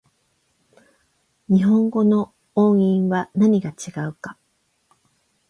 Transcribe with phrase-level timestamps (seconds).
[1.47, 4.35] 日本語の音韻は何が違うか